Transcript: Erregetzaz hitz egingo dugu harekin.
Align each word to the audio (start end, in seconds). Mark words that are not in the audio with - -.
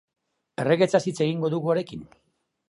Erregetzaz 0.63 1.01
hitz 1.11 1.15
egingo 1.27 1.53
dugu 1.55 1.75
harekin. 1.75 2.09